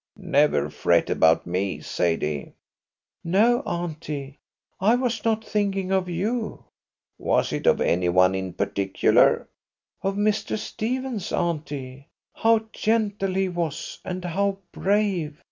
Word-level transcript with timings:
"Never 0.17 0.71
fret 0.71 1.11
about 1.11 1.45
me, 1.45 1.79
Sadie." 1.79 2.53
"No, 3.23 3.59
auntie, 3.59 4.39
I 4.79 4.95
was 4.95 5.23
not 5.23 5.43
thinking 5.45 5.91
of 5.91 6.09
you." 6.09 6.65
"Was 7.19 7.53
it 7.53 7.67
of 7.67 7.79
any 7.79 8.09
one 8.09 8.33
in 8.33 8.53
particular?" 8.53 9.47
"Of 10.01 10.15
Mr. 10.15 10.57
Stephens, 10.57 11.31
auntie. 11.31 12.07
How 12.33 12.65
gentle 12.73 13.35
he 13.35 13.47
was, 13.47 13.99
and 14.03 14.25
how 14.25 14.57
brave! 14.71 15.37